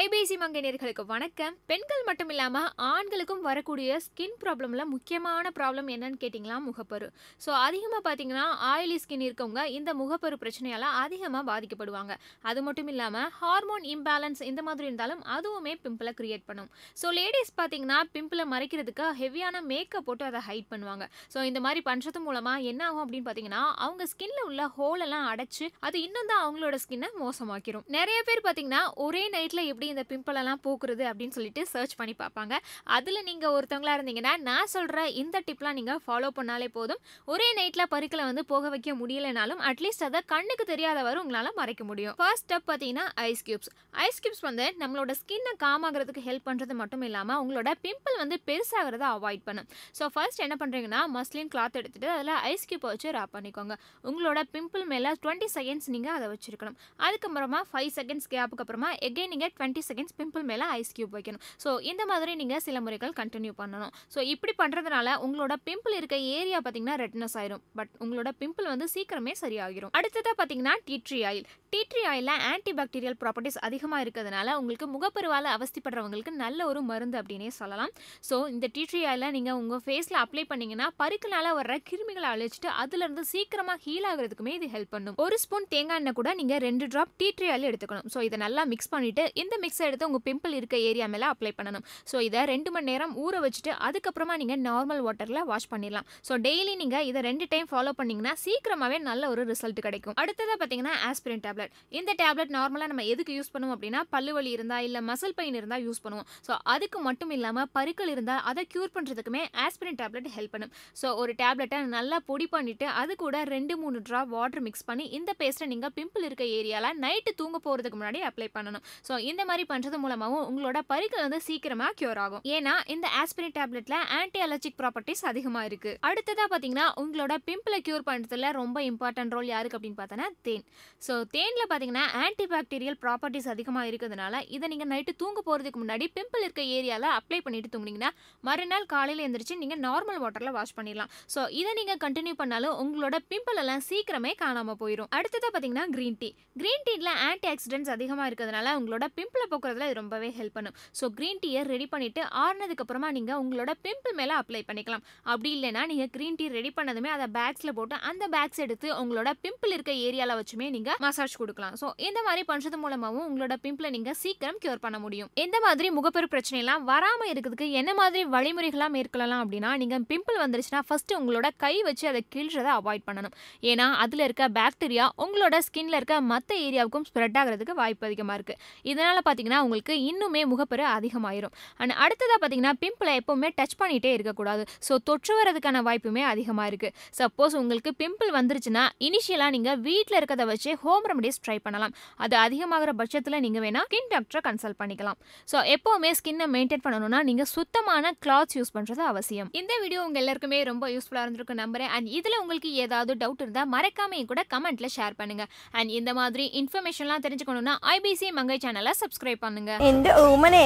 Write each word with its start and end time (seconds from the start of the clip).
IBC 0.00 0.36
மங்கையர்களுக்கு 0.40 1.02
வணக்கம். 1.12 1.54
பெண்கள் 1.70 2.02
மட்டும் 2.08 2.30
இல்லாமல் 2.32 2.68
ஆண்களுக்கும் 2.90 3.40
வரக்கூடிய 3.46 3.96
ஸ்கின் 4.04 4.36
ப்ராப்ளமில் 4.42 4.82
முக்கியமான 4.92 5.50
ப்ராப்ளம் 5.56 5.88
என்னன்னு 5.94 6.18
கேட்டிங்களா? 6.22 6.56
முகப்பரு. 6.66 7.08
ஸோ 7.44 7.50
அதிகமாக 7.64 8.00
பார்த்தீங்கன்னா 8.06 8.44
ஆயிலி 8.68 8.96
ஸ்கின் 9.04 9.24
இருக்கவங்க 9.26 9.62
இந்த 9.78 9.94
முகப்பரு 10.00 10.36
பிரச்சனையால் 10.42 10.86
அதிகமாக 11.00 11.44
பாதிக்கப்படுவாங்க. 11.50 12.14
அது 12.50 12.62
மட்டும் 12.66 12.90
இல்லாமல் 12.92 13.28
ஹார்மோன் 13.40 13.84
இம்பேலன்ஸ் 13.94 14.40
இந்த 14.50 14.62
மாதிரி 14.68 14.88
இருந்தாலும் 14.90 15.24
அதுவுமே 15.36 15.74
பிம்பிளை 15.84 16.12
கிரியேட் 16.20 16.46
பண்ணும். 16.50 16.70
ஸோ 17.02 17.12
லேடிஸ் 17.18 17.52
பார்த்தீங்கன்னா 17.60 17.98
பிம்பிளை 18.14 18.46
மறைக்கிறதுக்கு 18.54 19.08
ஹெவியான 19.20 19.62
மேக்கப் 19.72 20.06
போட்டு 20.08 20.26
அதை 20.30 20.42
ஹைட் 20.48 20.70
பண்ணுவாங்க. 20.72 21.06
ஸோ 21.34 21.44
இந்த 21.50 21.62
மாதிரி 21.66 21.82
பண்ணுறது 21.90 22.24
மூலமாக 22.28 22.70
என்ன 22.72 22.88
ஆகும் 22.88 23.04
அப்படின்னு 23.04 23.28
பார்த்தீங்கன்னா 23.28 23.64
அவங்க 23.88 24.08
ஸ்கின்ல 24.14 24.40
உள்ள 24.52 24.70
ஹோலெல்லாம் 24.78 25.28
அடைச்சு 25.34 25.68
அது 25.88 25.98
இன்னும் 26.06 26.32
தான் 26.32 26.42
அவங்களோட 26.46 26.78
ஸ்கின்னை 26.86 27.12
மோசமாக்கிரும். 27.24 27.86
நிறைய 27.98 28.20
பேர் 28.30 28.46
பார்த்தீங்கன்னா 28.48 28.82
ஒரே 29.08 29.24
நைட்டில் 29.36 29.66
எப்படி 29.70 29.86
இந்த 29.94 30.04
பிம்பிள் 30.10 30.40
எல்லாம் 30.42 30.62
போக்குறது 30.66 31.04
அப்படின்னு 31.10 31.36
சொல்லிட்டு 31.38 31.64
சர்ச் 31.72 31.96
பண்ணி 32.00 32.16
பார்ப்பாங்க. 32.22 32.54
அதில் 32.98 33.20
நீங்கள் 33.30 33.54
ஒருத்தவங்களா 33.56 33.94
இருந்தீங்கன்னா 33.98 34.34
நான் 34.48 34.70
சொல்கிற 34.74 35.06
இந்த 35.22 35.42
டிப்லாம் 35.48 35.78
நீங்கள் 35.80 36.00
ஃபாலோ 36.06 36.30
பண்ணாலே 36.40 36.70
போதும். 36.78 37.02
ஒரே 37.32 37.48
நைட்டில் 37.60 37.90
பருக்களை 37.94 38.26
வந்து 38.30 38.44
போக 38.52 38.68
வைக்க 38.76 38.96
முடியலைனாலும் 39.02 39.62
அட்லீஸ்ட் 39.72 40.06
அதை 40.10 40.22
கண்ணுக்கு 40.34 40.66
தெரியாதவரை 40.72 41.20
உங்களால் 41.24 41.56
மறைக்க 41.60 41.82
முடியும். 41.90 42.16
ஃபர்ஸ்ட் 42.22 42.46
ஸ்டெப் 42.46 42.68
பார்த்தீங்கன்னா 42.68 43.06
ஐஸ் 43.28 43.42
கியூப்ஸ் 43.46 43.70
ஐஸ் 44.04 44.20
கியூப்ஸ் 44.22 44.44
வந்து 44.46 44.64
நம்மளோட 44.80 45.12
ஸ்கின்னை 45.18 45.52
காமாகிறதுக்கு 45.62 46.22
ஹெல்ப் 46.28 46.46
பண்ணுறது 46.48 46.74
மட்டும் 46.80 47.02
இல்லாமல் 47.08 47.38
உங்களோட 47.42 47.70
பிம்பிள் 47.84 48.16
வந்து 48.20 48.36
பெருசாகிறத 48.48 49.04
அவாய்ட் 49.16 49.44
பண்ணும். 49.48 49.66
ஸோ 49.98 50.06
ஃபர்ஸ்ட் 50.14 50.40
என்ன 50.46 50.54
பண்ணுறீங்கன்னா 50.62 51.00
மஸ்லின் 51.16 51.50
கிளாத் 51.54 51.78
எடுத்துட்டு 51.80 52.08
அதில் 52.14 52.32
ஐஸ் 52.50 52.66
கியூப்பை 52.70 52.88
வச்சு 52.92 53.14
ரேப் 53.18 53.34
பண்ணிக்கோங்க. 53.36 53.74
உங்களோட 54.10 54.40
பிம்பிள் 54.54 54.84
மேலே 54.92 55.12
டுவெண்ட்டி 55.24 55.48
செகண்ட்ஸ் 55.56 55.88
நீங்கள் 55.94 56.14
அதை 56.16 56.28
வச்சிருக்கணும். 56.32 56.76
அதுக்கப்புறமா 57.06 57.60
ஃபைவ் 57.70 57.90
செகண்ட்ஸ் 57.98 58.28
கேப்புக்கு 58.34 58.64
அப்புறமா 58.64 58.90
எகைன் 59.08 59.32
நீங்கள் 59.34 59.52
டுவெண்ட்டி 59.58 59.79
செகண்ட்ஸ் 59.88 60.16
பிம்பிள் 60.20 60.44
மேலே 60.50 60.66
ஐஸ் 60.78 60.92
கியூப் 60.96 61.14
வைக்கணும். 61.16 61.42
ஸோ 61.64 61.72
இந்த 61.90 62.02
மாதிரி 62.12 62.34
நீங்கள் 62.40 62.62
சில 62.66 62.80
முறைகள் 62.86 63.14
கண்டினியூ 63.20 63.54
பண்ணணும். 63.62 63.92
ஸோ 64.14 64.20
இப்படி 64.34 64.54
பண்ணுறதுனால 64.62 65.16
உங்களோட 65.26 65.56
பிம்பிள் 65.68 65.96
இருக்க 66.00 66.16
ஏரியா 66.38 66.60
பார்த்தீங்கன்னா 66.64 66.98
ரெட்னஸ் 67.04 67.36
ஆயிரும். 67.40 67.62
பட் 67.80 67.92
உங்களோட 68.04 68.32
பிம்பிள் 68.42 68.70
வந்து 68.72 68.88
சீக்கிரமே 68.94 69.34
சரியாகிரும். 69.44 69.92
அடுத்ததாக 70.00 70.34
பார்த்தீங்கன்னா 70.40 70.74
tea tree 70.90 71.20
oil 71.30 71.46
tea tree 71.74 72.02
ஆயிலில் 72.10 72.42
ஆன்டி 72.50 72.72
பாக்டீரியல் 72.78 73.16
ப்ராப்பர்ட்டிஸ் 73.22 73.58
அதிகமாக 73.66 74.02
இருக்கிறதுனால 74.04 74.54
உங்களுக்கு 74.60 74.86
முகப்பருவால் 74.94 75.48
அவஸ்திப்படுறவங்களுக்கு 75.56 76.32
நல்ல 76.44 76.60
ஒரு 76.70 76.80
மருந்து 76.90 77.16
அப்படின்னே 77.20 77.50
சொல்லலாம். 77.58 77.92
ஸோ 78.28 78.36
இந்த 78.54 78.66
டீட்ரி 78.76 79.02
ஆயிலை 79.10 79.28
நீங்கள் 79.36 79.58
உங்கள் 79.60 79.82
ஃபேஸில் 79.84 80.18
அப்ளை 80.22 80.44
பண்ணீங்கன்னா 80.52 80.86
பருக்குனால 81.00 81.52
வர்ற 81.58 81.74
கிருமிகளை 81.88 82.28
அழிச்சிட்டு 82.34 82.70
அதுலேருந்து 82.82 83.24
சீக்கிரமாக 83.32 83.78
ஹீல் 83.84 84.08
ஆகுறதுக்குமே 84.10 84.54
இது 84.58 84.66
ஹெல்ப் 84.74 84.92
பண்ணும். 84.94 85.16
ஒரு 85.24 85.36
ஸ்பூன் 85.42 85.68
தேங்காய் 85.74 86.00
எண்ணெய் 86.00 86.16
கூட 86.18 86.32
நீங்கள் 86.40 86.60
ரெண்டு 86.66 86.86
ட்ராப் 86.94 87.12
டீட்ரி 87.20 87.48
ஆயில் 87.52 87.68
எடுத்துக்கணும். 87.68 88.08
ஸோ 88.14 88.18
இதை 88.28 88.38
நல்லா 88.44 88.64
மிக்ஸ் 88.72 88.90
பண்ணிவிட்டு 88.94 89.24
இந்த 89.42 89.54
மிக்ஸ் 89.64 89.69
எடுத்து 89.86 90.08
உங்கள் 90.10 90.24
பிம்பிள் 90.28 90.54
இருக்க 90.58 90.76
ஏரியா 90.88 91.06
மேலே 91.14 91.26
அப்ளை 91.32 91.52
பண்ணணும். 91.58 91.84
ஸோ 92.10 92.16
இதை 92.28 92.40
ரெண்டு 92.52 92.70
மணி 92.74 92.88
நேரம் 92.90 93.12
ஊற 93.24 93.34
வச்சுட்டு 93.44 93.72
அதுக்கப்புறமா 93.88 94.36
நீங்கள் 94.42 94.62
நார்மல் 94.68 95.02
வாட்டரில் 95.06 95.42
வாஷ் 95.50 95.68
பண்ணிடலாம். 95.72 96.06
ஸோ 96.28 96.32
டெய்லி 96.46 96.74
நீங்கள் 96.82 97.06
இதை 97.10 97.22
ரெண்டு 97.28 97.46
டைம் 97.52 97.68
ஃபாலோ 97.72 97.92
பண்ணிங்கன்னா 98.00 98.34
சீக்கிரமாகவே 98.44 98.98
நல்ல 99.08 99.22
ஒரு 99.34 99.44
ரிசல்ட் 99.52 99.80
கிடைக்கும். 99.86 100.16
அடுத்ததாக 100.22 100.56
பார்த்தீங்கன்னா 100.62 100.94
ஆஸ்பிரின் 101.10 101.44
டேப்லெட் 101.46 101.74
இந்த 102.00 102.10
டேப்லெட் 102.22 102.54
நார்மலாக 102.58 102.90
நம்ம 102.92 103.04
எதுக்கு 103.14 103.34
யூஸ் 103.38 103.52
பண்ணுவோம் 103.54 103.74
அப்படின்னா 103.76 104.02
பல்லு 104.14 104.34
வலி 104.38 104.50
இருந்தால் 104.56 104.84
இல்லை 104.88 105.02
மசில் 105.10 105.36
பெயின் 105.40 105.58
இருந்தால் 105.60 105.84
யூஸ் 105.88 106.02
பண்ணுவோம். 106.04 106.28
ஸோ 106.46 106.52
அதுக்கு 106.74 106.98
மட்டும் 107.08 107.32
இல்லாமல் 107.36 107.68
பருக்கள் 107.76 108.12
இருந்தால் 108.14 108.42
அதை 108.50 108.64
க்யூர் 108.74 108.94
பண்ணுறதுக்குமே 108.96 109.42
ஆஸ்பிரின் 109.64 109.98
டேப்லெட் 110.02 110.28
ஹெல்ப் 110.36 110.54
பண்ணும். 110.54 110.72
ஸோ 111.00 111.06
ஒரு 111.22 111.32
டேப்லெட்டை 111.42 111.78
நல்லா 111.96 112.18
பொடி 112.30 112.48
பண்ணிவிட்டு 112.54 112.86
அது 113.02 113.12
கூட 113.24 113.36
ரெண்டு 113.54 113.74
மூணு 113.82 113.98
ட்ராப் 114.08 114.30
வாட்டர் 114.36 114.64
மிக்ஸ் 114.66 114.86
பண்ணி 114.88 115.04
இந்த 115.18 115.30
பேஸ்ட்டை 115.40 115.68
நீங்கள் 115.72 115.92
பிம்பிள் 115.98 116.26
இருக்க 116.28 116.44
ஏரியாவில் 116.58 116.98
நைட்டு 117.04 117.32
தூங்க 117.40 117.56
போகிறதுக்கு 117.66 117.98
முன்னாடி 118.00 118.20
அப்ளை 118.28 118.48
பண்ணணும். 118.56 118.84
ஸோ 119.08 119.12
இந்த 119.30 119.42
மாதிரி 119.50 119.59
பண்ணுறது 119.70 119.98
மூலமாகவும் 120.02 120.44
உங்களோட 120.50 120.78
பரிக்கள் 120.92 121.24
வந்து 121.26 121.40
சீக்கிரமாக 121.48 121.94
க்யூர் 122.00 122.20
ஆகும். 122.24 122.42
ஏன்னா 122.56 122.74
இந்த 122.94 123.06
ஆஸ்பிரின் 123.20 123.54
டேப்லெட்டில் 123.58 123.98
ஆன்டி 124.18 124.40
அலர்ஜிக் 124.46 124.78
ப்ராப்பர்ட்டிஸ் 124.80 125.22
அதிகமாக 125.30 125.68
இருக்குது 125.70 125.96
அடுத்ததாக 126.08 126.46
பார்த்தீங்கன்னா 126.52 126.86
உங்களோட 127.02 127.34
பிம்பிளை 127.48 127.80
க்யூர் 127.88 128.06
பண்ணுறதுல 128.10 128.50
ரொம்ப 128.60 128.78
இம்பார்ட்டன்ட் 128.90 129.34
ரோல் 129.36 129.48
யாருக்கு 129.54 129.78
அப்படின்னு 129.78 130.00
பார்த்தோன்னா 130.00 130.28
தேன். 130.48 130.64
ஸோ 131.06 131.14
தேனில் 131.36 131.68
பார்த்தீங்கன்னா 131.72 132.04
ஆன்டி 132.22 132.46
பாக்டீரியல் 132.54 132.98
ப்ராப்பர்ட்டிஸ் 133.04 133.48
அதிகமாக 133.54 133.90
இருக்கிறதுனால 133.90 134.42
இதை 134.56 134.68
நீங்கள் 134.74 134.90
நைட்டு 134.94 135.14
தூங்க 135.22 135.38
போகிறதுக்கு 135.48 135.82
முன்னாடி 135.82 136.08
பிம்பிள் 136.18 136.44
இருக்க 136.46 136.62
ஏரியாவில் 136.78 137.10
அப்ளை 137.18 137.40
பண்ணிட்டு 137.46 137.72
தூங்குனீங்கன்னா 137.74 138.12
மறுநாள் 138.48 138.88
காலையில் 138.94 139.24
எழுந்திரிச்சு 139.26 139.60
நீங்கள் 139.62 139.82
நார்மல் 139.86 140.20
வாட்டரில் 140.24 140.54
வாஷ் 140.58 140.76
பண்ணிடலாம். 140.78 141.10
ஸோ 141.34 141.40
இதை 141.60 141.72
நீங்கள் 141.80 142.00
கண்டினியூ 142.04 142.34
பண்ணாலும் 142.42 142.76
உங்களோட 142.84 143.16
பிம்பிள் 143.32 143.60
எல்லாம் 143.64 143.84
சீக்கிரமே 143.90 144.34
காணாமல் 144.42 144.78
போயிடும் 144.82 145.10
அடுத்ததாக 145.18 145.50
பார்த்தீங்கன்னா 145.52 145.86
க்ரீன் 145.96 146.18
டீ 146.22 146.28
க்ரீன் 146.60 146.84
டீயில் 146.86 147.12
ஆன்டி 147.28 147.48
ஆக்சிடென்ட்ஸ் 147.52 147.92
அதிகமாக 147.96 148.28
இருக்கிறதுனால 148.30 148.74
உங்களோட 148.80 149.04
பிம்பிளை 149.18 149.46
போக்குறதுல 149.52 149.88
இது 149.90 149.98
ரொம்பவே 150.00 150.30
ஹெல்ப் 150.38 150.56
பண்ணும். 150.58 150.76
ஸோ 151.00 151.06
க்ரீன் 151.18 151.40
டீயை 151.44 151.62
ரெடி 151.72 151.86
பண்ணிவிட்டு 151.94 152.22
ஆறுனதுக்கு 152.44 152.84
அப்புறமா 152.84 153.10
நீங்கள் 153.18 153.40
உங்களோட 153.44 153.72
பிம்பிள் 153.86 154.16
மேலே 154.20 154.34
அப்ளை 154.40 154.62
பண்ணிக்கலாம். 154.70 155.04
அப்படி 155.32 155.50
இல்லைன்னா 155.56 155.84
நீங்கள் 155.92 156.10
க்ரீன் 156.16 156.38
டீ 156.40 156.48
ரெடி 156.58 156.72
பண்ணதுமே 156.78 157.12
அதை 157.16 157.28
பேக்ஸில் 157.38 157.74
போட்டு 157.78 157.96
அந்த 158.10 158.24
பேக்ஸ் 158.36 158.62
எடுத்து 158.66 158.88
உங்களோட 159.00 159.32
பிம்பிள் 159.44 159.74
இருக்க 159.76 159.92
ஏரியாவில் 160.06 160.38
வச்சுமே 160.40 160.68
நீங்கள் 160.76 160.98
மசாஜ் 161.06 161.36
கொடுக்கலாம். 161.42 161.74
ஸோ 161.82 161.86
இந்த 162.08 162.18
மாதிரி 162.28 162.44
பண்ணுறது 162.50 162.78
மூலமாகவும் 162.84 163.26
உங்களோட 163.30 163.54
பிம்பிளை 163.64 163.90
நீங்கள் 163.96 164.18
சீக்கிரம் 164.22 164.60
க்யூர் 164.64 164.82
பண்ண 164.84 164.98
முடியும். 165.04 165.30
இந்த 165.44 165.56
மாதிரி 165.66 165.90
முகப்பெரு 165.98 166.28
பிரச்சனைலாம் 166.34 166.84
வராமல் 166.92 167.30
இருக்கிறதுக்கு 167.32 167.68
என்ன 167.80 167.90
மாதிரி 168.00 168.22
வழிமுறைகளாக 168.36 168.90
மேற்கொள்ளலாம் 168.96 169.42
அப்படின்னா 169.44 169.72
நீங்கள் 169.82 170.04
பிம்பிள் 170.10 170.38
வந்துருச்சுன்னா 170.44 170.82
ஃபஸ்ட்டு 170.88 171.18
உங்களோட 171.20 171.48
கை 171.64 171.74
வச்சு 171.88 172.04
அதை 172.12 172.22
கிழிறதை 172.34 172.72
அவாய்ட் 172.80 173.06
பண்ணணும். 173.08 173.34
ஏன்னா 173.70 173.86
அதில் 174.04 174.24
இருக்க 174.26 174.44
பாக்டீரியா 174.58 175.06
உங்களோட 175.24 175.56
ஸ்கின்ல 175.66 175.98
இருக்க 176.00 176.16
மற்ற 176.32 176.50
ஏரியாவுக்கும் 176.66 177.06
ஸ்ப்ரெட் 177.08 177.38
ஆகிறதுக்கு 177.40 177.74
வாய்ப்பு 177.80 178.06
அதிகமாக 178.08 178.36
இருக்குது 178.38 178.58
இதனால் 178.90 179.18
பார்த்தீங்கன்னா 179.26 179.39
உங்களுக்கு 179.64 179.94
இன்னுமே 180.10 180.42
முகப்பெரு 180.52 180.84
அதிகமாயிரும். 180.96 181.54
அண்ட் 181.80 181.94
அடுத்ததாக 182.04 182.38
பார்த்தீங்கன்னா 182.42 182.74
பிம்பிளை 182.82 183.14
எப்போவுமே 183.20 183.48
டச் 183.58 183.76
பண்ணிகிட்டே 183.80 184.12
இருக்கக்கூடாது. 184.16 184.62
ஸோ 184.86 184.92
தொற்று 185.08 185.34
வரதுக்கான 185.40 185.82
வாய்ப்புமே 185.88 186.24
அதிகமாக 186.32 186.70
இருக்குது 186.70 186.94
சப்போஸ் 187.18 187.56
உங்களுக்கு 187.60 187.92
பிம்பிள் 188.02 188.32
வந்துருச்சுன்னா 188.38 188.84
இனிஷியலாக 189.08 189.54
நீங்கள் 189.56 189.78
வீட்டில் 189.88 190.18
இருக்கிறத 190.20 190.46
வச்சு 190.52 190.72
ஹோம் 190.84 191.06
ரெமடிஸ் 191.12 191.40
ட்ரை 191.46 191.58
பண்ணலாம். 191.66 191.94
அது 192.24 192.36
அதிகமாகிற 192.46 192.92
பட்சத்தில் 193.02 193.40
நீங்கள் 193.46 193.64
வேணால் 193.66 193.86
ஸ்கின் 193.90 194.10
டாக்டரை 194.14 194.42
கன்சல்ட் 194.48 194.78
பண்ணிக்கலாம். 194.80 195.18
ஸோ 195.52 195.56
எப்போவுமே 195.74 196.10
ஸ்கின்னை 196.18 196.46
மெயின்டைன் 196.56 196.84
பண்ணணும்னா 196.86 197.20
நீங்கள் 197.28 197.48
சுத்தமான 197.54 198.12
கிளாத்ஸ் 198.24 198.56
யூஸ் 198.58 198.74
பண்ணுறது 198.76 199.02
அவசியம். 199.12 199.48
இந்த 199.60 199.72
வீடியோ 199.82 200.00
உங்கள் 200.06 200.22
எல்லாருக்குமே 200.22 200.58
ரொம்ப 200.70 200.84
யூஸ்ஃபுல்லாக 200.94 201.24
இருந்திருக்கும் 201.26 201.60
நம்புறேன். 201.62 201.90
அண்ட் 201.96 202.08
இதில் 202.18 202.38
உங்களுக்கு 202.42 202.70
ஏதாவது 202.84 203.14
டவுட் 203.22 203.42
இருந்தால் 203.44 203.68
மறக்காம 203.74 204.22
கூட 204.30 204.42
கமெண்ட்டில் 204.52 204.92
ஷேர் 204.94 205.14
பண்ணுங்க. 205.20 205.44
அண்ட் 205.78 205.90
இந்த 205.98 206.10
மாதிரி 206.18 206.44
இன்ஃபர்மேஷன்லாம் 206.60 207.22
தெரிஞ்சுக்கணும்னா 207.24 207.74
ஐபிசி 207.94 208.28
மங்கை 208.38 208.56
சேனலை 208.64 208.92
சப்ஸ்கிரைப் 209.00 209.29
ப்ரே 209.30 209.34
பண்ணுங்க. 209.42 209.72
எந்த 209.90 210.08
உமனே 210.34 210.62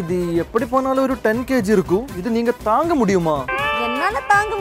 இது 0.00 0.16
எப்படி 0.42 0.64
போனாலும் 0.72 1.04
ஒரு 1.06 1.14
டென் 1.26 1.44
கேஜி 1.50 1.70
இருக்கும். 1.76 2.06
இது 2.20 2.28
நீங்க 2.36 2.52
தாங்க 2.68 2.92
முடியுமா? 3.00 3.36
என்னால 3.86 4.20
தாங்க 4.32 4.52